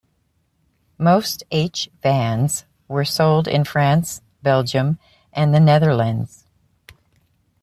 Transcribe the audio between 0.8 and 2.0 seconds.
Most H